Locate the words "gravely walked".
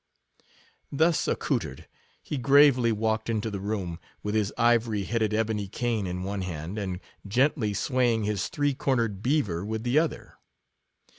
2.39-3.29